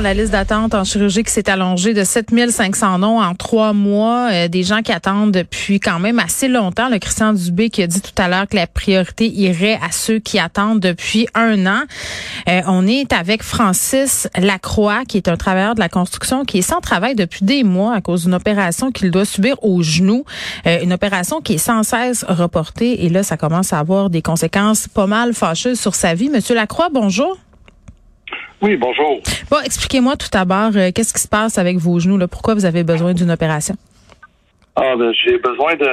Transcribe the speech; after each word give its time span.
La 0.00 0.14
liste 0.14 0.32
d'attente 0.32 0.74
en 0.74 0.84
chirurgie 0.84 1.22
qui 1.22 1.30
s'est 1.30 1.50
allongée 1.50 1.92
de 1.92 2.02
7500 2.02 3.00
noms 3.00 3.20
en 3.20 3.34
trois 3.34 3.74
mois. 3.74 4.30
Euh, 4.32 4.48
des 4.48 4.62
gens 4.62 4.80
qui 4.80 4.90
attendent 4.90 5.32
depuis 5.32 5.80
quand 5.80 5.98
même 6.00 6.18
assez 6.18 6.48
longtemps. 6.48 6.88
Le 6.88 6.98
Christian 6.98 7.34
Dubé 7.34 7.68
qui 7.68 7.82
a 7.82 7.86
dit 7.86 8.00
tout 8.00 8.14
à 8.16 8.26
l'heure 8.26 8.48
que 8.48 8.56
la 8.56 8.66
priorité 8.66 9.28
irait 9.28 9.78
à 9.82 9.92
ceux 9.92 10.18
qui 10.18 10.38
attendent 10.38 10.80
depuis 10.80 11.26
un 11.34 11.66
an. 11.66 11.82
Euh, 12.48 12.62
on 12.66 12.86
est 12.86 13.12
avec 13.12 13.42
Francis 13.42 14.28
Lacroix, 14.36 15.04
qui 15.06 15.18
est 15.18 15.28
un 15.28 15.36
travailleur 15.36 15.74
de 15.74 15.80
la 15.80 15.90
construction, 15.90 16.44
qui 16.44 16.58
est 16.58 16.62
sans 16.62 16.80
travail 16.80 17.14
depuis 17.14 17.44
des 17.44 17.62
mois 17.62 17.94
à 17.94 18.00
cause 18.00 18.24
d'une 18.24 18.34
opération 18.34 18.92
qu'il 18.92 19.10
doit 19.10 19.26
subir 19.26 19.62
au 19.62 19.82
genou. 19.82 20.24
Euh, 20.66 20.80
une 20.82 20.94
opération 20.94 21.42
qui 21.42 21.54
est 21.54 21.58
sans 21.58 21.82
cesse 21.82 22.24
reportée. 22.26 23.04
Et 23.04 23.10
là, 23.10 23.22
ça 23.22 23.36
commence 23.36 23.74
à 23.74 23.78
avoir 23.78 24.08
des 24.08 24.22
conséquences 24.22 24.88
pas 24.88 25.06
mal 25.06 25.34
fâcheuses 25.34 25.78
sur 25.78 25.94
sa 25.94 26.14
vie. 26.14 26.30
Monsieur 26.30 26.54
Lacroix, 26.54 26.88
bonjour. 26.90 27.36
Oui, 28.60 28.76
bonjour. 28.76 29.20
Bon, 29.50 29.58
expliquez-moi 29.64 30.16
tout 30.16 30.28
d'abord, 30.32 30.70
euh, 30.76 30.90
qu'est-ce 30.94 31.12
qui 31.12 31.20
se 31.20 31.28
passe 31.28 31.58
avec 31.58 31.78
vos 31.78 31.98
genoux? 31.98 32.16
Là? 32.16 32.28
Pourquoi 32.28 32.54
vous 32.54 32.64
avez 32.64 32.84
besoin 32.84 33.12
d'une 33.12 33.30
opération? 33.30 33.74
Ah, 34.76 34.94
ben, 34.96 35.12
j'ai 35.12 35.38
besoin 35.38 35.74
de 35.74 35.88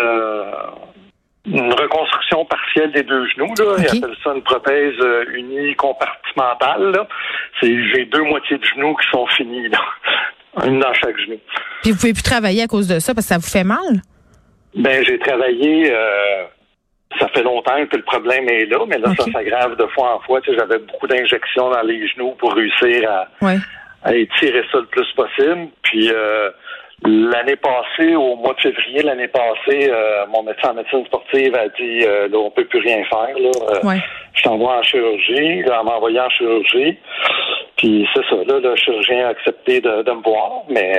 une 1.45 1.73
reconstruction 1.73 2.45
partielle 2.45 2.91
des 2.91 3.03
deux 3.03 3.27
genoux. 3.29 3.53
Là. 3.57 3.75
Ils 3.79 3.97
appellent 3.97 4.17
ça 4.23 4.33
une 4.35 4.43
prothèse 4.43 4.93
euh, 5.01 5.25
unie 5.33 5.75
compartimentale. 5.75 7.07
J'ai 7.61 8.05
deux 8.05 8.23
moitiés 8.23 8.57
de 8.57 8.65
genoux 8.65 8.95
qui 8.95 9.09
sont 9.09 9.25
finis, 9.27 9.67
là. 9.69 9.79
une 10.65 10.79
dans 10.79 10.93
chaque 10.93 11.17
genou. 11.17 11.37
Puis 11.81 11.91
vous 11.91 11.97
pouvez 11.97 12.13
plus 12.13 12.23
travailler 12.23 12.63
à 12.63 12.67
cause 12.67 12.87
de 12.87 12.99
ça 12.99 13.13
parce 13.13 13.25
que 13.25 13.33
ça 13.33 13.37
vous 13.37 13.49
fait 13.49 13.63
mal? 13.63 14.01
Ben, 14.75 15.03
j'ai 15.03 15.17
travaillé... 15.19 15.91
Euh, 15.91 16.45
ça 17.19 17.27
fait 17.29 17.43
longtemps 17.43 17.85
que 17.85 17.97
le 17.97 18.03
problème 18.03 18.47
est 18.49 18.65
là, 18.65 18.79
mais 18.87 18.97
là, 18.97 19.09
ça 19.17 19.25
s'aggrave 19.31 19.75
de 19.75 19.85
fois 19.87 20.15
en 20.15 20.19
fois. 20.19 20.41
Tu 20.41 20.51
sais, 20.51 20.57
J'avais 20.57 20.79
beaucoup 20.79 21.07
d'injections 21.07 21.69
dans 21.69 21.81
les 21.81 22.07
genoux 22.07 22.35
pour 22.39 22.53
réussir 22.53 23.09
à, 23.09 23.27
à, 24.03 24.13
étirer 24.15 24.63
ça 24.71 24.79
le 24.79 24.85
plus 24.85 25.11
possible. 25.13 25.67
Puis 25.83 26.09
euh, 26.11 26.49
l'année 27.05 27.55
passée, 27.55 28.15
au 28.15 28.35
mois 28.35 28.53
de 28.53 28.61
février 28.61 29.03
l'année 29.03 29.27
passée, 29.27 29.89
euh, 29.89 30.25
mon 30.27 30.43
médecin 30.43 30.71
en 30.71 30.75
médecine 30.75 31.05
sportive 31.05 31.55
a 31.55 31.67
dit 31.69 32.03
euh, 32.03 32.27
là, 32.29 32.37
on 32.37 32.51
peut 32.51 32.65
plus 32.65 32.79
rien 32.79 33.03
faire. 33.05 33.37
Là. 33.37 33.51
Euh, 33.85 33.97
Je 34.33 34.43
t'envoie 34.43 34.77
en 34.77 34.83
chirurgie. 34.83 35.63
Là, 35.63 35.83
m'a 35.83 35.95
envoyé 35.95 36.19
en 36.19 36.29
chirurgie. 36.29 36.97
Puis 37.77 38.07
c'est 38.13 38.25
ça, 38.29 38.35
là, 38.45 38.59
le 38.59 38.75
chirurgien 38.75 39.27
a 39.27 39.29
accepté 39.29 39.79
de, 39.79 40.03
de 40.03 40.11
me 40.11 40.21
voir, 40.21 40.63
mais 40.69 40.93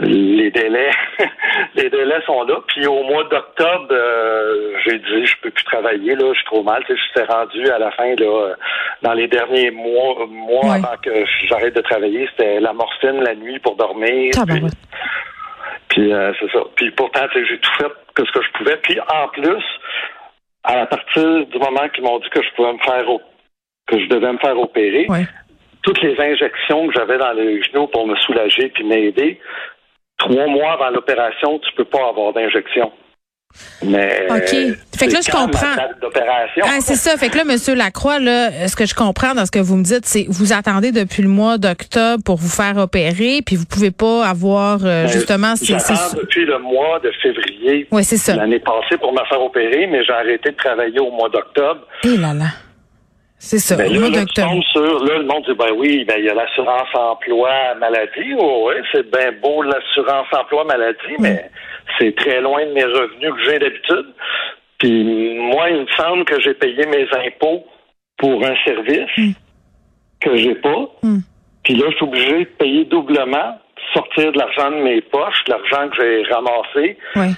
les 0.00 0.50
délais 0.50 0.90
les 1.74 1.88
délais 1.88 2.20
sont 2.26 2.42
là. 2.44 2.56
Puis 2.68 2.86
au 2.86 3.02
mois 3.04 3.24
d'octobre, 3.24 3.88
euh, 3.90 4.76
j'ai 4.84 4.98
dit 4.98 5.26
je 5.26 5.36
peux 5.42 5.50
plus 5.50 5.64
travailler, 5.64 6.14
là, 6.14 6.32
je 6.32 6.38
suis 6.38 6.44
trop 6.46 6.62
mal. 6.62 6.82
Tu 6.86 6.94
sais, 6.94 7.00
je 7.00 7.20
suis 7.20 7.32
rendu 7.32 7.68
à 7.70 7.78
la 7.78 7.90
fin 7.92 8.14
là, 8.14 8.54
dans 9.02 9.14
les 9.14 9.28
derniers 9.28 9.70
mois 9.70 10.26
mois 10.26 10.74
avant 10.74 10.96
que 11.02 11.24
j'arrête 11.48 11.74
de 11.74 11.80
travailler, 11.80 12.28
c'était 12.30 12.60
la 12.60 12.72
morphine 12.72 13.22
la 13.22 13.34
nuit 13.34 13.58
pour 13.60 13.76
dormir. 13.76 14.32
Ah, 14.38 14.44
ben 14.46 14.68
puis, 15.88 16.12
euh, 16.12 16.32
c'est 16.38 16.50
ça. 16.52 16.58
Puis 16.74 16.90
pourtant, 16.90 17.26
j'ai 17.34 17.58
tout 17.58 17.70
fait 17.78 17.90
que 18.14 18.24
ce 18.26 18.32
que 18.32 18.42
je 18.42 18.52
pouvais. 18.58 18.76
Puis 18.82 18.98
en 19.00 19.28
plus, 19.28 19.64
à 20.64 20.84
partir 20.86 21.46
du 21.46 21.58
moment 21.58 21.88
qu'ils 21.94 22.04
m'ont 22.04 22.18
dit 22.18 22.28
que 22.28 22.42
je 22.42 22.50
pouvais 22.54 22.72
me 22.72 22.78
faire 22.78 23.06
que 23.86 24.00
je 24.00 24.06
devais 24.08 24.32
me 24.32 24.38
faire 24.38 24.58
opérer, 24.58 25.06
toutes 25.82 26.02
les 26.02 26.20
injections 26.20 26.88
que 26.88 26.94
j'avais 26.94 27.18
dans 27.18 27.32
les 27.32 27.62
genoux 27.62 27.86
pour 27.86 28.06
me 28.06 28.16
soulager 28.16 28.68
puis 28.70 28.82
m'aider, 28.82 29.40
trois 30.28 30.46
mois 30.46 30.72
avant 30.72 30.90
l'opération, 30.90 31.58
tu 31.58 31.74
peux 31.76 31.84
pas 31.84 32.08
avoir 32.08 32.32
d'injection. 32.32 32.92
Mais 33.82 34.26
OK. 34.30 34.76
Fait 34.98 35.06
que 35.06 35.12
là, 35.12 35.20
je 35.24 35.30
comprends. 35.30 35.76
Ah, 36.62 36.78
c'est 36.80 36.94
ça. 36.94 37.16
Fait 37.16 37.28
que 37.28 37.36
là, 37.36 37.44
Monsieur 37.44 37.74
Lacroix, 37.74 38.18
là, 38.18 38.68
ce 38.68 38.76
que 38.76 38.86
je 38.86 38.94
comprends 38.94 39.34
dans 39.34 39.46
ce 39.46 39.50
que 39.50 39.58
vous 39.58 39.76
me 39.76 39.82
dites, 39.82 40.04
c'est 40.04 40.26
vous 40.28 40.52
attendez 40.52 40.92
depuis 40.92 41.22
le 41.22 41.28
mois 41.28 41.58
d'octobre 41.58 42.22
pour 42.24 42.36
vous 42.36 42.48
faire 42.48 42.76
opérer, 42.76 43.40
puis 43.44 43.56
vous 43.56 43.66
pouvez 43.66 43.90
pas 43.90 44.26
avoir 44.26 44.80
euh, 44.84 45.04
ben, 45.04 45.08
justement. 45.08 45.54
J'attends 45.62 46.18
depuis 46.18 46.44
le 46.44 46.58
mois 46.58 47.00
de 47.00 47.10
février. 47.22 47.86
Oui, 47.90 48.04
c'est 48.04 48.16
ça. 48.16 48.36
L'année 48.36 48.60
passée 48.60 48.96
pour 48.98 49.12
me 49.12 49.24
faire 49.28 49.42
opérer, 49.42 49.86
mais 49.86 50.04
j'ai 50.04 50.12
arrêté 50.12 50.50
de 50.50 50.56
travailler 50.56 51.00
au 51.00 51.10
mois 51.10 51.28
d'octobre. 51.28 51.80
Et 52.04 52.16
là 52.16 52.34
là. 52.34 52.46
C'est 53.38 53.58
ça. 53.58 53.76
Ben 53.76 53.92
là, 53.92 54.08
là, 54.08 54.24
sur, 54.72 55.04
là, 55.04 55.18
le 55.18 55.24
monde 55.24 55.44
dit, 55.46 55.54
ben 55.54 55.72
oui, 55.76 56.04
ben, 56.04 56.16
il 56.18 56.24
y 56.24 56.30
a 56.30 56.34
l'assurance 56.34 56.88
emploi 56.94 57.74
maladie. 57.78 58.34
Oh, 58.38 58.68
oui, 58.68 58.82
c'est 58.92 59.10
bien 59.10 59.32
beau 59.42 59.62
l'assurance 59.62 60.26
emploi 60.32 60.64
maladie, 60.64 61.16
mais 61.18 61.50
c'est 61.98 62.16
très 62.16 62.40
loin 62.40 62.64
de 62.64 62.72
mes 62.72 62.84
revenus 62.84 63.32
que 63.34 63.44
j'ai 63.44 63.58
d'habitude. 63.58 64.14
Puis 64.78 65.38
moi, 65.38 65.70
il 65.70 65.82
me 65.82 65.86
semble 65.96 66.24
que 66.24 66.40
j'ai 66.40 66.54
payé 66.54 66.86
mes 66.86 67.06
impôts 67.26 67.64
pour 68.16 68.44
un 68.44 68.54
service 68.64 69.10
mm. 69.16 69.32
que 70.20 70.36
j'ai 70.36 70.54
pas. 70.54 70.88
Mm. 71.02 71.18
Puis 71.62 71.74
là, 71.74 71.86
je 71.90 71.96
suis 71.96 72.04
obligé 72.04 72.38
de 72.40 72.50
payer 72.58 72.84
doublement, 72.86 73.58
sortir 73.92 74.32
de 74.32 74.38
l'argent 74.38 74.70
de 74.70 74.76
mes 74.76 75.02
poches, 75.02 75.42
l'argent 75.46 75.88
que 75.90 75.96
j'ai 76.02 76.32
ramassé, 76.32 76.98
oui 77.16 77.34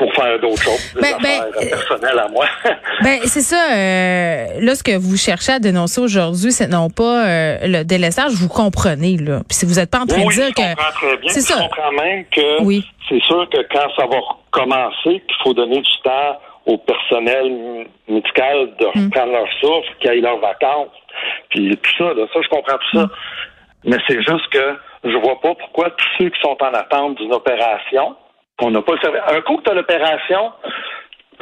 pour 0.00 0.14
faire 0.14 0.40
d'autres 0.40 0.62
choses, 0.62 0.94
des 0.94 1.02
ben, 1.02 1.18
ben 1.22 1.28
affaires 1.28 1.52
ben, 1.60 1.68
personnelles 1.68 2.18
à 2.18 2.28
moi. 2.28 2.46
ben 3.02 3.18
c'est 3.24 3.42
ça. 3.42 3.70
Euh, 3.70 4.46
là, 4.58 4.74
ce 4.74 4.82
que 4.82 4.96
vous 4.96 5.18
cherchez 5.18 5.52
à 5.52 5.58
dénoncer 5.58 6.00
aujourd'hui, 6.00 6.52
c'est 6.52 6.68
non 6.68 6.88
pas 6.88 7.28
euh, 7.28 7.58
le 7.64 7.82
délaissage. 7.84 8.32
Vous 8.32 8.48
comprenez 8.48 9.18
là. 9.18 9.40
Puis 9.46 9.58
si 9.58 9.66
vous 9.66 9.74
n'êtes 9.74 9.90
pas 9.90 10.00
en 10.00 10.06
train 10.06 10.24
de 10.24 10.32
dire 10.32 10.54
que 10.54 10.62
c'est 11.26 11.42
ça. 11.42 11.56
Je 11.58 11.68
comprends 11.68 11.92
même 11.92 12.24
que 12.34 12.62
oui. 12.62 12.82
c'est 13.10 13.20
sûr 13.24 13.46
que 13.52 13.58
quand 13.70 13.88
ça 13.94 14.06
va 14.06 14.16
recommencer, 14.20 15.20
qu'il 15.20 15.36
faut 15.44 15.52
donner 15.52 15.82
du 15.82 15.96
temps 16.02 16.40
au 16.64 16.78
personnel 16.78 17.86
médical 18.08 18.70
de 18.80 18.86
reprendre 18.86 19.32
leur 19.32 19.52
souffle, 19.60 19.88
qu'ils 20.00 20.12
aillent 20.12 20.22
leurs 20.22 20.40
vacances, 20.40 20.96
puis 21.50 21.76
tout 21.76 21.92
ça. 21.98 22.14
Là, 22.14 22.24
ça, 22.32 22.40
je 22.42 22.48
comprends 22.48 22.78
tout 22.78 22.98
ça. 22.98 23.04
Hmm. 23.04 23.10
Mais 23.84 23.96
c'est 24.08 24.22
juste 24.22 24.48
que 24.50 24.76
je 25.04 25.16
vois 25.18 25.38
pas 25.42 25.54
pourquoi 25.54 25.90
tous 25.90 26.08
ceux 26.18 26.30
qui 26.30 26.40
sont 26.40 26.56
en 26.58 26.72
attente 26.72 27.16
d'une 27.18 27.34
opération 27.34 28.16
qu'on 28.60 28.70
n'a 28.70 28.82
pas 28.82 28.92
le 28.92 29.36
Un 29.36 29.40
coup 29.40 29.56
que 29.56 29.62
tu 29.62 29.70
as 29.70 29.74
l'opération, 29.74 30.52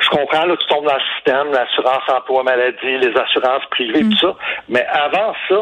je 0.01 0.09
comprends, 0.09 0.47
là, 0.47 0.57
tu 0.57 0.67
tombes 0.69 0.87
dans 0.87 0.95
le 0.95 1.01
système, 1.17 1.53
l'assurance 1.53 2.03
emploi 2.09 2.45
maladie, 2.45 2.99
les 2.99 3.13
assurances 3.19 3.65
privées, 3.71 4.01
tout 4.01 4.07
mm. 4.07 4.19
ça. 4.21 4.37
Mais 4.69 4.87
avant 4.87 5.35
ça, 5.49 5.57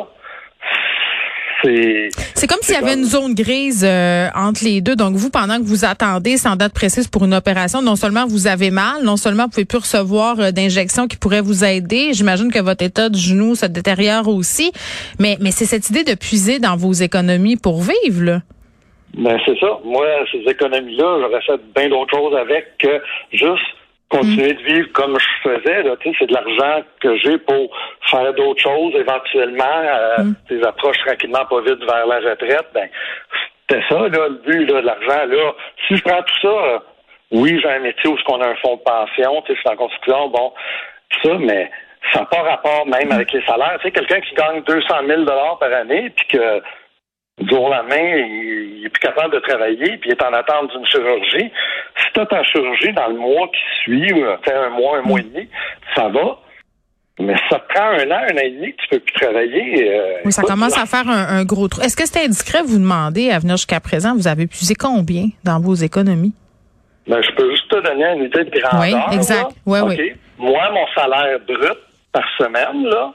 c'est. 1.65 2.09
C'est 2.35 2.47
comme 2.47 2.59
s'il 2.61 2.75
y 2.75 2.79
avait 2.79 2.95
une 2.95 3.05
zone 3.05 3.35
grise 3.35 3.83
euh, 3.89 4.29
entre 4.35 4.63
les 4.63 4.83
deux. 4.83 4.95
Donc, 4.95 5.15
vous, 5.15 5.31
pendant 5.31 5.57
que 5.57 5.65
vous 5.65 5.87
attendez 5.87 6.37
sans 6.37 6.55
date 6.55 6.75
précise 6.75 7.09
pour 7.09 7.25
une 7.25 7.33
opération, 7.33 7.81
non 7.81 7.97
seulement 7.97 8.27
vous 8.27 8.47
avez 8.47 8.71
mal, 8.71 9.03
non 9.03 9.17
seulement 9.17 9.45
vous 9.45 9.51
pouvez 9.51 9.65
plus 9.65 9.79
recevoir 9.79 10.39
euh, 10.39 10.51
d'injections 10.51 11.09
qui 11.09 11.17
pourraient 11.17 11.41
vous 11.41 11.65
aider. 11.65 12.13
J'imagine 12.13 12.53
que 12.53 12.61
votre 12.61 12.85
état 12.85 13.09
de 13.09 13.17
genou 13.17 13.55
se 13.55 13.65
détériore 13.65 14.29
aussi. 14.29 14.71
Mais, 15.19 15.39
mais 15.41 15.51
c'est 15.51 15.65
cette 15.65 15.89
idée 15.89 16.05
de 16.05 16.15
puiser 16.15 16.59
dans 16.59 16.77
vos 16.77 16.93
économies 16.93 17.57
pour 17.57 17.81
vivre, 17.81 18.23
là. 18.23 18.41
Ben 19.17 19.39
c'est 19.45 19.59
ça. 19.59 19.79
Moi, 19.83 20.07
ces 20.31 20.43
économies-là, 20.51 21.19
j'aurais 21.21 21.43
fait 21.43 21.61
bien 21.75 21.89
d'autres 21.89 22.15
choses 22.15 22.37
avec 22.37 22.77
que 22.79 23.03
juste 23.33 23.65
continuer 24.09 24.53
de 24.53 24.63
vivre 24.63 24.89
comme 24.93 25.19
je 25.19 25.49
faisais. 25.49 25.83
Là, 25.83 25.97
c'est 26.03 26.27
de 26.27 26.35
l'argent 26.35 26.85
que 27.01 27.17
j'ai 27.19 27.39
pour 27.39 27.71
faire 28.11 28.33
d'autres 28.35 28.63
choses 28.63 28.95
éventuellement. 28.95 29.65
Euh, 29.65 30.23
mm. 30.51 30.65
approches 30.65 30.99
tranquillement 31.05 31.45
pas 31.47 31.61
vite 31.63 31.83
vers 31.85 32.07
la 32.07 32.17
retraite. 32.31 32.67
Ben, 32.75 32.89
c'était 33.69 33.83
ça, 33.89 33.99
là, 33.99 34.29
le 34.29 34.41
but 34.47 34.67
là, 34.67 34.81
de 34.81 34.87
l'argent. 34.87 35.27
Là, 35.27 35.53
si 35.89 35.97
je 35.97 36.03
prends 36.03 36.23
tout 36.23 36.41
ça, 36.43 36.83
oui, 37.33 37.59
j'ai 37.61 37.69
un 37.69 37.81
métier 37.81 38.09
où 38.09 38.17
on 38.29 38.41
a 38.41 38.49
un 38.49 38.55
fonds 38.57 38.77
de 38.77 38.83
pension, 38.83 39.43
tu 39.43 39.53
sais, 39.53 39.61
c'est 39.63 39.71
en 39.71 39.77
construction, 39.77 40.29
bon, 40.29 40.53
ça, 41.23 41.35
mais 41.41 41.71
ça 42.13 42.21
n'a 42.21 42.27
pas 42.27 42.43
rapport 42.43 42.87
même 42.87 43.11
avec 43.11 43.33
les 43.33 43.43
salaires. 43.45 43.79
Tu 43.81 43.89
sais, 43.89 43.91
quelqu'un 43.91 44.21
qui 44.21 44.35
gagne 44.35 44.63
200 44.63 44.87
000 45.07 45.25
par 45.25 45.73
année, 45.73 46.11
puis 46.11 46.27
que 46.29 46.63
jour 47.45 47.65
au 47.65 47.71
lendemain, 47.71 47.97
il, 47.97 48.85
est 48.85 48.89
plus 48.89 49.01
capable 49.01 49.35
de 49.35 49.41
travailler, 49.41 49.99
puis 49.99 50.11
il 50.11 50.13
est 50.13 50.23
en 50.23 50.33
attente 50.33 50.71
d'une 50.71 50.87
chirurgie. 50.87 51.51
Si 51.99 52.13
tu 52.15 52.21
as 52.21 52.27
ta 52.27 52.43
chirurgie 52.45 52.93
dans 52.93 53.09
le 53.09 53.17
mois 53.17 53.49
qui 53.49 53.83
suit, 53.83 54.13
ou 54.13 54.25
un 54.25 54.71
mois, 54.71 54.99
un 54.99 55.03
mois 55.03 55.21
et 55.21 55.25
demi, 55.25 55.49
ça 55.95 56.09
va. 56.09 56.39
Mais 57.19 57.35
ça 57.49 57.59
prend 57.59 57.89
un 57.89 58.11
an, 58.11 58.25
un 58.31 58.37
an 58.37 58.43
et 58.43 58.51
demi 58.51 58.73
que 58.73 58.83
tu 58.83 58.89
peux 58.91 58.99
plus 59.01 59.15
travailler. 59.15 59.91
Euh, 59.91 60.21
oui, 60.25 60.33
ça 60.33 60.43
commence 60.43 60.77
à 60.77 60.85
faire 60.85 61.09
un, 61.09 61.45
gros 61.45 61.67
trou. 61.69 61.81
Est-ce 61.81 61.97
que 61.97 62.07
c'est 62.07 62.25
indiscret 62.25 62.63
vous 62.63 62.79
demander 62.79 63.31
à 63.31 63.39
venir 63.39 63.57
jusqu'à 63.57 63.81
présent, 63.81 64.15
vous 64.15 64.29
avez 64.29 64.47
puisé 64.47 64.75
combien 64.75 65.29
dans 65.43 65.59
vos 65.59 65.75
économies? 65.75 66.35
Ben, 67.07 67.23
je 67.23 67.35
peux 67.35 67.51
juste 67.51 67.71
te 67.71 67.81
donner 67.81 68.05
une 68.17 68.25
idée 68.25 68.45
de 68.45 68.61
grandeur. 68.61 69.09
Oui, 69.09 69.17
exact. 69.17 69.51
Oui, 69.65 69.79
oui. 69.81 70.13
Moi, 70.39 70.71
mon 70.73 70.87
salaire 70.95 71.39
brut 71.47 71.79
par 72.13 72.25
semaine, 72.37 72.85
là, 72.85 73.15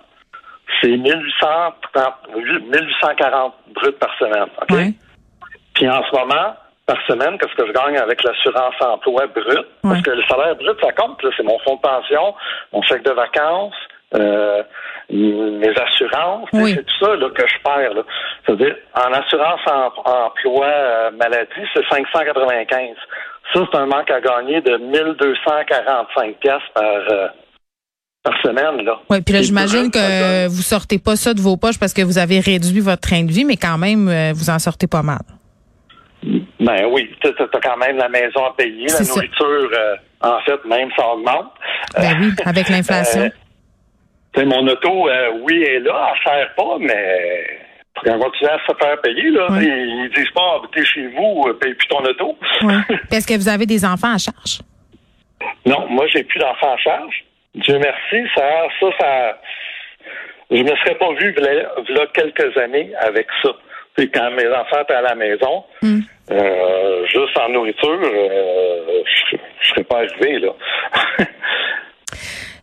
c'est 0.79 0.97
1840 0.97 3.53
brut 3.75 3.99
par 3.99 4.17
semaine. 4.17 4.47
OK? 4.61 4.73
Puis 5.73 5.89
en 5.89 6.01
ce 6.03 6.15
moment, 6.15 6.55
par 6.85 6.97
semaine, 7.07 7.37
qu'est-ce 7.37 7.55
que 7.55 7.67
je 7.67 7.73
gagne 7.73 7.97
avec 7.97 8.23
l'assurance 8.23 8.75
emploi 8.81 9.27
brut? 9.27 9.67
Parce 9.81 10.01
que 10.01 10.11
le 10.11 10.23
salaire 10.23 10.55
brut, 10.55 10.79
ça 10.81 10.93
compte. 10.93 11.21
C'est 11.37 11.43
mon 11.43 11.59
fonds 11.59 11.75
de 11.75 11.81
pension, 11.81 12.33
mon 12.73 12.81
chèque 12.83 13.03
de 13.03 13.11
vacances, 13.11 13.75
euh, 14.15 14.63
mes 15.09 15.69
assurances, 15.69 16.49
c'est 16.51 16.85
tout 16.85 17.05
ça 17.05 17.15
là, 17.15 17.29
que 17.29 17.47
je 17.47 17.57
perds. 17.63 18.03
C'est-à-dire, 18.45 18.75
en 18.93 19.13
assurance 19.13 19.61
emploi 20.05 20.65
euh, 20.65 21.11
maladie, 21.11 21.65
c'est 21.73 21.85
595. 21.89 22.95
Ça, 23.53 23.61
c'est 23.71 23.77
un 23.77 23.85
manque 23.85 24.11
à 24.11 24.19
gagner 24.21 24.61
de 24.61 24.77
1245 24.77 26.35
pièces 26.37 26.61
par 26.73 26.83
euh, 26.83 27.27
par 28.23 28.39
semaine. 28.41 28.85
Là. 28.85 28.99
Oui, 29.09 29.21
puis 29.21 29.33
là, 29.33 29.41
j'imagine 29.41 29.89
que 29.89 30.47
vous 30.47 30.61
sortez 30.61 30.99
pas 30.99 31.15
ça 31.15 31.33
de 31.33 31.41
vos 31.41 31.57
poches 31.57 31.79
parce 31.79 31.93
que 31.93 32.01
vous 32.01 32.17
avez 32.17 32.39
réduit 32.39 32.79
votre 32.79 33.01
train 33.01 33.23
de 33.23 33.31
vie, 33.31 33.45
mais 33.45 33.57
quand 33.57 33.77
même, 33.77 34.07
euh, 34.07 34.31
vous 34.33 34.49
en 34.49 34.59
sortez 34.59 34.87
pas 34.87 35.01
mal. 35.01 35.21
Ben 36.59 36.85
oui, 36.91 37.09
tu 37.19 37.27
as, 37.27 37.59
quand 37.63 37.77
même 37.77 37.97
la 37.97 38.09
maison 38.09 38.45
à 38.45 38.53
payer, 38.55 38.87
la 38.87 39.03
nourriture, 39.03 39.69
euh, 39.73 39.95
en 40.21 40.39
fait, 40.41 40.63
même 40.65 40.89
ça 40.95 41.07
augmente. 41.07 41.51
Ben 41.97 42.17
oui, 42.21 42.31
avec 42.45 42.69
l'inflation. 42.69 43.29
Euh, 44.37 44.45
mon 44.45 44.65
auto, 44.65 45.09
oui, 45.43 45.61
est 45.61 45.81
là, 45.81 46.13
elle 46.13 46.23
sert 46.23 46.55
pas, 46.55 46.77
mais 46.79 47.45
quand 48.01 48.15
on 48.15 48.19
continue 48.21 48.49
à 48.49 48.59
se 48.65 48.73
faire 48.79 49.01
payer, 49.01 49.29
là, 49.29 49.47
ils, 49.59 50.09
disent 50.15 50.31
pas 50.33 50.55
habiter 50.55 50.85
chez 50.85 51.05
vous, 51.09 51.53
paye 51.59 51.73
plus 51.73 51.87
ton 51.89 51.99
auto. 51.99 52.37
Oui. 52.61 52.73
Est-ce 53.11 53.27
que 53.27 53.33
vous 53.33 53.49
avez 53.49 53.65
des 53.65 53.83
enfants 53.83 54.13
à 54.13 54.17
charge? 54.17 54.61
Non, 55.65 55.85
moi 55.89 56.05
j'ai 56.13 56.23
plus 56.23 56.39
d'enfants 56.39 56.73
à 56.73 56.77
charge. 56.77 57.25
Dieu 57.55 57.79
merci, 57.79 58.29
ça, 58.35 58.67
ça, 58.79 58.87
ça, 58.99 59.41
je 60.49 60.63
me 60.63 60.75
serais 60.75 60.95
pas 60.95 61.13
vu 61.13 61.33
là 61.33 62.07
quelques 62.13 62.57
années 62.57 62.91
avec 62.99 63.27
ça. 63.41 63.49
Puis 63.95 64.09
quand 64.09 64.31
mes 64.31 64.47
enfants 64.47 64.81
étaient 64.83 64.93
à 64.93 65.01
la 65.01 65.15
maison, 65.15 65.63
hmm. 65.81 65.99
euh, 66.31 67.05
juste 67.07 67.37
en 67.37 67.49
nourriture, 67.49 67.99
euh, 68.03 69.03
je, 69.05 69.37
je 69.61 69.69
serais 69.69 69.83
pas 69.83 69.97
arrivé 69.97 70.39
là. 70.39 70.51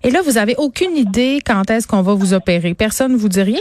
Et 0.04 0.10
là, 0.10 0.20
vous 0.22 0.38
avez 0.38 0.54
aucune 0.56 0.96
idée 0.96 1.40
quand 1.44 1.70
est-ce 1.70 1.88
qu'on 1.88 2.02
va 2.02 2.14
vous 2.14 2.32
opérer? 2.32 2.74
Personne 2.74 3.12
ne 3.12 3.18
vous 3.18 3.28
dit 3.28 3.42
rien? 3.42 3.60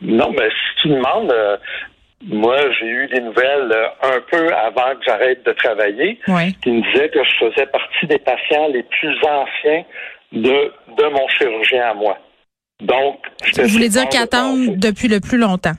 Non, 0.00 0.32
mais 0.32 0.48
si 0.48 0.82
tu 0.82 0.88
demandes, 0.88 1.32
euh, 1.32 1.56
moi, 2.26 2.56
j'ai 2.78 2.86
eu 2.86 3.06
des 3.08 3.20
nouvelles 3.20 3.72
euh, 3.72 4.16
un 4.16 4.20
peu 4.30 4.54
avant 4.54 4.94
que 4.94 5.04
j'arrête 5.06 5.44
de 5.44 5.52
travailler 5.52 6.18
qui 6.62 6.70
me 6.70 6.82
disaient 6.92 7.10
que 7.10 7.20
je 7.22 7.46
faisais 7.46 7.66
partie 7.66 8.06
des 8.06 8.18
patients 8.18 8.68
les 8.68 8.82
plus 8.82 9.16
anciens 9.24 9.84
de, 10.32 10.72
de 10.96 11.08
mon 11.10 11.28
chirurgien 11.28 11.90
à 11.90 11.94
moi. 11.94 12.18
Donc, 12.80 13.18
Vous 13.56 13.68
voulez 13.68 13.88
dire 13.88 14.08
qu'attendre 14.08 14.74
depuis 14.76 15.08
le 15.08 15.20
plus 15.20 15.38
longtemps? 15.38 15.74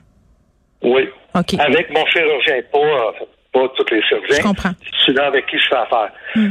Oui. 0.82 1.08
Avec 1.34 1.90
mon 1.90 2.06
chirurgien, 2.06 2.62
pas, 2.72 3.12
pas 3.52 3.68
tous 3.76 3.94
les 3.94 4.02
chirurgiens. 4.02 4.36
Je 4.36 4.42
comprends. 4.42 4.72
Celui-là 5.04 5.26
avec 5.26 5.46
qui 5.46 5.58
je 5.58 5.66
fais 5.68 5.76
affaire. 5.76 6.10
Hmm. 6.34 6.50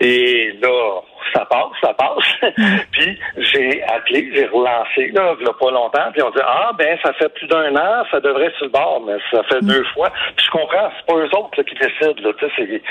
Et 0.00 0.52
là, 0.62 1.00
ça 1.34 1.44
passe, 1.46 1.72
ça 1.82 1.94
passe. 1.94 2.52
puis 2.92 3.18
j'ai 3.38 3.75
appelé, 3.86 4.30
j'ai 4.34 4.46
relancé, 4.46 5.08
là, 5.14 5.34
il 5.38 5.46
y 5.46 5.48
a 5.48 5.52
pas 5.52 5.70
longtemps, 5.70 6.12
puis 6.12 6.22
on 6.22 6.30
dit 6.30 6.42
Ah 6.44 6.72
ben 6.78 6.98
ça 7.02 7.12
fait 7.14 7.28
plus 7.30 7.46
d'un 7.46 7.74
an, 7.76 8.04
ça 8.10 8.20
devrait 8.20 8.46
être 8.46 8.56
sur 8.56 8.66
le 8.66 8.72
bord, 8.72 9.02
mais 9.06 9.16
ça 9.30 9.42
fait 9.44 9.60
deux 9.62 9.84
fois. 9.94 10.10
Puis 10.36 10.46
je 10.46 10.50
comprends, 10.50 10.90
c'est 10.96 11.06
pas 11.06 11.18
eux 11.18 11.30
autres 11.36 11.62
qui 11.62 11.74
décident, 11.74 12.22
là, 12.22 12.32
c'est, 12.56 12.82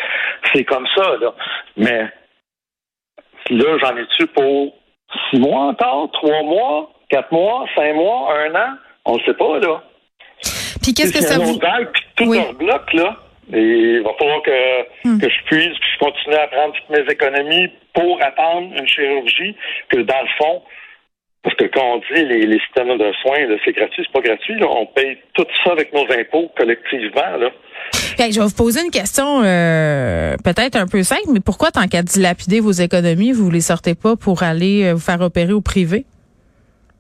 c'est 0.54 0.64
comme 0.64 0.88
ça, 0.96 1.16
là. 1.20 1.34
Mais 1.78 2.08
là, 3.50 3.78
j'en 3.80 3.98
ai-tu 3.98 4.28
pour 4.28 4.74
six 5.30 5.40
mois 5.40 5.68
encore, 5.68 6.12
trois 6.12 6.44
mois, 6.44 6.92
quatre 7.10 7.32
mois, 7.32 7.66
cinq 7.76 7.94
mois, 7.96 8.34
un 8.34 8.56
an? 8.56 8.78
On 9.06 9.18
ne 9.18 9.24
sait 9.24 9.34
pas, 9.34 9.60
là. 9.60 9.84
Puis 10.82 10.94
qu'est-ce 10.94 11.14
que 11.14 11.22
ça 11.22 11.40
vous... 11.40 11.60
Puis 11.60 12.04
tout 12.16 12.26
oui. 12.26 12.40
bloc, 12.58 12.94
là. 12.94 13.16
Et 13.54 13.60
il 13.60 14.02
va 14.02 14.12
falloir 14.18 14.42
que, 14.42 15.08
hmm. 15.08 15.20
que 15.20 15.30
je 15.30 15.44
puisse, 15.46 15.78
que 15.78 15.86
je 15.94 16.00
continue 16.00 16.36
à 16.36 16.48
prendre 16.48 16.74
toutes 16.74 16.90
mes 16.90 17.12
économies 17.12 17.70
pour 17.94 18.20
attendre 18.22 18.74
une 18.76 18.88
chirurgie 18.88 19.56
que, 19.90 19.98
dans 19.98 20.22
le 20.22 20.28
fond, 20.38 20.64
parce 21.46 21.58
que 21.58 21.66
quand 21.66 21.86
on 21.94 21.98
dit 21.98 22.26
les, 22.26 22.48
les 22.48 22.60
systèmes 22.60 22.98
de 22.98 23.12
soins, 23.22 23.38
c'est 23.64 23.72
gratuit, 23.72 24.04
c'est 24.04 24.12
pas 24.12 24.28
gratuit. 24.28 24.60
Là. 24.60 24.66
On 24.68 24.88
paye 24.88 25.16
tout 25.36 25.46
ça 25.64 25.74
avec 25.74 25.94
nos 25.94 26.04
impôts 26.12 26.52
collectivement. 26.58 27.38
Là. 27.40 27.52
je 28.18 28.40
vais 28.40 28.46
vous 28.46 28.56
poser 28.56 28.82
une 28.84 28.90
question 28.90 29.44
euh, 29.44 30.36
peut-être 30.44 30.76
un 30.76 30.88
peu 30.88 31.04
simple, 31.04 31.30
mais 31.32 31.42
pourquoi, 31.42 31.70
tant 31.70 31.88
qu'à 31.88 32.02
dilapider 32.02 32.60
vos 32.62 32.72
économies, 32.72 33.32
vous 33.32 33.52
les 33.52 33.62
sortez 33.62 33.94
pas 33.94 34.16
pour 34.16 34.42
aller 34.42 34.86
euh, 34.86 34.94
vous 34.94 35.00
faire 35.00 35.22
opérer 35.22 35.54
au 35.54 35.62
privé? 35.62 36.06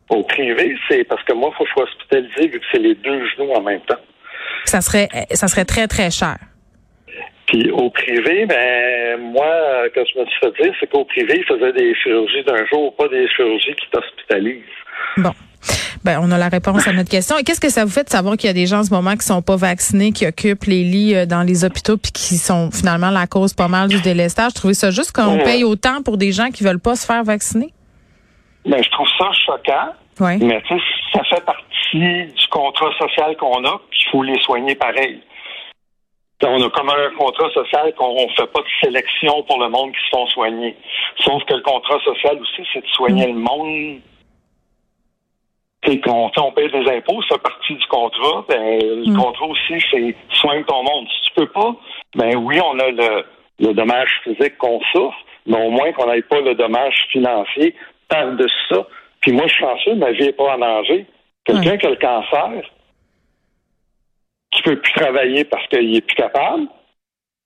Au 0.09 0.21
privé, 0.21 0.77
c'est 0.87 1.03
parce 1.05 1.23
que 1.23 1.33
moi, 1.33 1.49
il 1.51 1.57
faut 1.57 1.63
que 1.63 1.69
je 1.69 1.73
sois 1.73 1.83
hospitalisé 1.85 2.47
vu 2.47 2.59
que 2.59 2.65
c'est 2.71 2.79
les 2.79 2.93
deux 2.93 3.27
genoux 3.29 3.51
en 3.51 3.61
même 3.61 3.81
temps. 3.81 3.97
Ça 4.65 4.81
serait, 4.81 5.09
ça 5.31 5.47
serait 5.47 5.65
très, 5.65 5.87
très 5.87 6.11
cher. 6.11 6.37
Puis 7.47 7.69
au 7.71 7.89
privé, 7.89 8.45
ben 8.45 9.19
moi, 9.21 9.45
quand 9.93 10.03
je 10.13 10.19
me 10.19 10.25
suis 10.25 10.39
fait 10.39 10.63
dire, 10.63 10.73
c'est 10.79 10.89
qu'au 10.89 11.05
privé, 11.05 11.37
ils 11.37 11.45
faisaient 11.45 11.73
des 11.73 11.93
chirurgies 11.95 12.43
d'un 12.43 12.65
jour, 12.65 12.95
pas 12.95 13.07
des 13.07 13.27
chirurgies 13.29 13.75
qui 13.75 13.87
t'hospitalisent. 13.91 14.63
Bon. 15.17 15.31
Ben, 16.03 16.19
on 16.21 16.31
a 16.31 16.37
la 16.37 16.49
réponse 16.49 16.87
à 16.87 16.93
notre 16.93 17.09
question. 17.09 17.35
Et 17.37 17.43
qu'est-ce 17.43 17.59
que 17.59 17.69
ça 17.69 17.83
vous 17.83 17.91
fait 17.91 18.03
de 18.03 18.09
savoir 18.09 18.37
qu'il 18.37 18.47
y 18.47 18.51
a 18.51 18.53
des 18.53 18.67
gens 18.67 18.79
en 18.79 18.83
ce 18.83 18.93
moment 18.93 19.15
qui 19.15 19.25
sont 19.25 19.41
pas 19.41 19.55
vaccinés, 19.55 20.11
qui 20.11 20.27
occupent 20.27 20.65
les 20.65 20.83
lits 20.83 21.15
euh, 21.15 21.25
dans 21.25 21.41
les 21.41 21.65
hôpitaux, 21.65 21.97
puis 21.97 22.11
qui 22.11 22.35
sont 22.35 22.69
finalement 22.71 23.09
la 23.09 23.25
cause 23.25 23.55
pas 23.55 23.67
mal 23.67 23.89
du 23.89 23.99
délestage? 24.01 24.51
Je 24.51 24.55
trouvais 24.55 24.75
ça 24.75 24.91
juste 24.91 25.13
qu'on 25.13 25.39
paye 25.39 25.63
autant 25.63 26.03
pour 26.03 26.17
des 26.17 26.31
gens 26.31 26.49
qui 26.51 26.63
veulent 26.63 26.79
pas 26.79 26.95
se 26.95 27.07
faire 27.07 27.23
vacciner? 27.23 27.73
Ben, 28.67 28.83
je 28.83 28.89
trouve 28.91 29.07
ça 29.17 29.31
choquant. 29.45 29.93
Oui. 30.19 30.37
Mais 30.45 30.61
tu 30.67 30.75
sais, 30.75 30.81
ça 31.13 31.21
fait 31.23 31.43
partie 31.43 31.63
du 31.93 32.47
contrat 32.51 32.91
social 32.99 33.35
qu'on 33.37 33.65
a, 33.65 33.81
il 33.91 34.11
faut 34.11 34.23
les 34.23 34.39
soigner 34.41 34.75
pareil. 34.75 35.21
On 36.43 36.61
a 36.61 36.69
comme 36.69 36.89
un 36.89 37.09
contrat 37.17 37.49
social 37.51 37.93
qu'on 37.95 38.13
ne 38.13 38.33
fait 38.35 38.51
pas 38.51 38.61
de 38.61 38.67
sélection 38.83 39.43
pour 39.43 39.59
le 39.59 39.69
monde 39.69 39.91
qui 39.93 40.05
se 40.05 40.09
font 40.09 40.27
soigner. 40.27 40.75
Sauf 41.19 41.43
que 41.45 41.53
le 41.53 41.61
contrat 41.61 41.99
social 42.03 42.39
aussi, 42.39 42.67
c'est 42.73 42.81
de 42.81 42.87
soigner 42.87 43.27
le 43.27 43.39
monde. 43.39 44.01
Qu'on 46.03 46.31
on 46.35 46.51
paye 46.51 46.71
des 46.71 46.89
impôts, 46.91 47.21
ça 47.23 47.35
fait 47.35 47.41
partie 47.43 47.75
du 47.75 47.85
contrat. 47.87 48.43
Ben, 48.49 48.79
le 48.81 49.11
mm. 49.11 49.17
contrat 49.17 49.45
aussi, 49.45 49.75
c'est 49.91 50.15
soigne 50.31 50.63
ton 50.63 50.83
monde. 50.83 51.07
Si 51.09 51.29
tu 51.29 51.35
peux 51.35 51.47
pas, 51.47 51.75
ben 52.15 52.35
oui, 52.37 52.59
on 52.59 52.79
a 52.79 52.89
le, 52.89 53.23
le 53.59 53.73
dommage 53.73 54.09
physique 54.23 54.57
qu'on 54.57 54.81
souffre, 54.91 55.17
mais 55.45 55.63
au 55.65 55.69
moins 55.69 55.91
qu'on 55.93 56.11
n'ait 56.11 56.23
pas 56.23 56.41
le 56.41 56.55
dommage 56.55 57.07
financier 57.11 57.75
par-dessus 58.09 58.53
ça. 58.69 58.87
Puis 59.21 59.31
moi, 59.31 59.45
je 59.47 59.53
suis 59.53 59.63
chanceux, 59.63 59.95
ma 59.95 60.11
vie 60.11 60.25
n'est 60.25 60.33
pas 60.33 60.55
en 60.55 60.57
danger. 60.57 61.05
Quelqu'un 61.45 61.77
qui 61.77 61.85
a 61.85 61.89
le 61.91 61.95
cancer, 61.95 62.63
qui 64.55 64.61
peut 64.63 64.79
plus 64.79 64.93
travailler 64.93 65.43
parce 65.43 65.67
qu'il 65.67 65.95
est 65.95 66.01
plus 66.01 66.15
capable, 66.15 66.67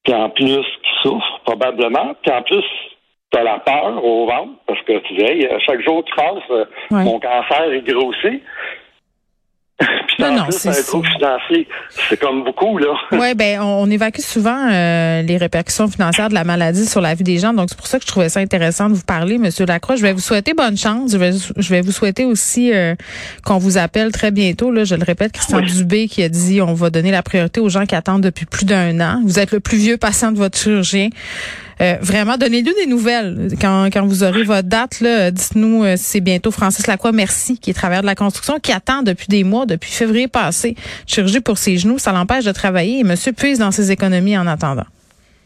puis 0.03 0.13
en 0.13 0.29
plus 0.29 0.45
qui 0.45 0.91
souffre 1.01 1.41
probablement, 1.45 2.13
puis 2.21 2.31
en 2.31 2.41
plus 2.43 2.63
tu 3.31 3.37
as 3.37 3.43
la 3.43 3.59
peur 3.59 4.03
au 4.03 4.25
ventre 4.25 4.53
parce 4.65 4.81
que 4.81 4.97
tu 4.99 5.13
dis 5.13 5.47
chaque 5.65 5.81
jour 5.81 6.03
tu 6.03 6.15
passes, 6.15 6.49
euh, 6.51 6.65
mon 6.91 7.19
cancer 7.19 7.71
est 7.71 7.81
grossi. 7.81 8.41
non, 10.19 10.33
non, 10.33 10.45
c'est 10.49 10.73
C'est 10.73 12.19
comme 12.19 12.43
beaucoup, 12.43 12.77
là. 12.77 12.93
Oui, 13.11 13.33
ben, 13.33 13.61
on, 13.61 13.89
évacue 13.89 14.19
souvent 14.19 14.69
euh, 14.69 15.21
les 15.21 15.37
répercussions 15.37 15.87
financières 15.87 16.29
de 16.29 16.33
la 16.33 16.43
maladie 16.43 16.85
sur 16.85 16.99
la 16.99 17.15
vie 17.15 17.23
des 17.23 17.37
gens. 17.37 17.53
Donc, 17.53 17.69
c'est 17.69 17.77
pour 17.77 17.87
ça 17.87 17.97
que 17.97 18.03
je 18.03 18.09
trouvais 18.09 18.29
ça 18.29 18.41
intéressant 18.41 18.89
de 18.89 18.95
vous 18.95 19.03
parler, 19.03 19.37
Monsieur 19.37 19.65
Lacroix. 19.65 19.95
Je 19.95 20.01
vais 20.01 20.11
vous 20.11 20.19
souhaiter 20.19 20.53
bonne 20.53 20.77
chance. 20.77 21.11
Je 21.11 21.17
vais, 21.17 21.31
je 21.31 21.69
vais 21.69 21.81
vous 21.81 21.91
souhaiter 21.91 22.25
aussi 22.25 22.73
euh, 22.73 22.95
qu'on 23.45 23.57
vous 23.57 23.77
appelle 23.77 24.11
très 24.11 24.31
bientôt. 24.31 24.71
Là, 24.71 24.83
je 24.83 24.95
le 24.95 25.03
répète, 25.03 25.31
Christian 25.31 25.61
Dubé 25.61 26.07
qui 26.07 26.23
a 26.23 26.29
dit 26.29 26.61
on 26.61 26.73
va 26.73 26.89
donner 26.89 27.11
la 27.11 27.23
priorité 27.23 27.61
aux 27.61 27.69
gens 27.69 27.85
qui 27.85 27.95
attendent 27.95 28.23
depuis 28.23 28.45
plus 28.45 28.65
d'un 28.65 28.99
an. 28.99 29.21
Vous 29.25 29.39
êtes 29.39 29.51
le 29.51 29.59
plus 29.61 29.77
vieux 29.77 29.97
patient 29.97 30.31
de 30.31 30.37
votre 30.37 30.57
chirurgien. 30.57 31.09
Euh, 31.81 31.95
vraiment, 32.01 32.37
donnez-nous 32.37 32.73
des 32.73 32.87
nouvelles. 32.87 33.49
Quand, 33.59 33.89
quand 33.91 34.05
vous 34.05 34.23
aurez 34.23 34.43
votre 34.43 34.67
date, 34.67 35.01
dites-nous 35.01 35.83
euh, 35.83 35.95
c'est 35.97 36.19
bientôt 36.19 36.51
Francis 36.51 36.87
Lacroix, 36.87 37.11
merci, 37.11 37.57
qui 37.57 37.69
est 37.69 37.73
travailleur 37.73 38.01
de 38.01 38.07
la 38.07 38.15
construction, 38.15 38.59
qui 38.59 38.71
attend 38.71 39.01
depuis 39.01 39.27
des 39.27 39.43
mois, 39.43 39.65
depuis 39.65 39.91
février 39.91 40.27
passé, 40.27 40.75
chirurgie 41.07 41.39
pour 41.39 41.57
ses 41.57 41.77
genoux. 41.77 41.97
Ça 41.97 42.11
l'empêche 42.11 42.45
de 42.45 42.51
travailler 42.51 42.99
et 42.99 43.03
monsieur 43.03 43.31
puise 43.31 43.59
dans 43.59 43.71
ses 43.71 43.91
économies 43.91 44.37
en 44.37 44.47
attendant. 44.47 44.85